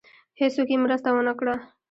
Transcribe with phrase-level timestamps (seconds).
[0.39, 1.55] هېڅوک یې مرسته ونه کړه.